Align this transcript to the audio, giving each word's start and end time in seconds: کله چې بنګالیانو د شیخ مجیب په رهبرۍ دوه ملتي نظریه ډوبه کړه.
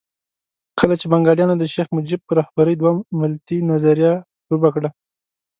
کله 0.79 0.93
چې 0.99 1.05
بنګالیانو 1.11 1.55
د 1.59 1.63
شیخ 1.73 1.87
مجیب 1.97 2.21
په 2.25 2.33
رهبرۍ 2.39 2.75
دوه 2.77 2.91
ملتي 3.21 3.57
نظریه 3.71 4.13
ډوبه 4.47 4.69
کړه. 4.75 4.89